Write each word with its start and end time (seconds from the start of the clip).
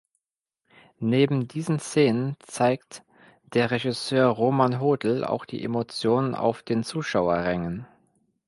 Neben 0.97 1.47
diesen 1.47 1.77
Szenen 1.77 2.35
zeigt 2.39 3.03
der 3.53 3.69
Regisseur 3.69 4.29
Roman 4.29 4.79
Hodel 4.79 5.23
auch 5.23 5.45
die 5.45 5.63
Emotionen 5.63 6.33
auf 6.33 6.63
den 6.63 6.81
Zuschauerrängen. 6.83 7.85